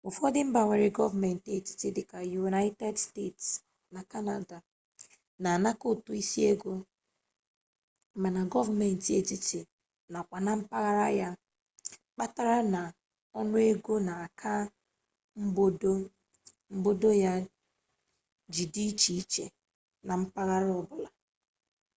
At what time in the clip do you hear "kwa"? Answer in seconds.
10.28-10.38